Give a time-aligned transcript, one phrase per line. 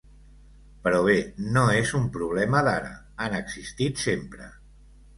[0.87, 1.17] Però bé,
[1.59, 2.93] no és un problema d’ara,
[3.27, 4.55] han existit sempre.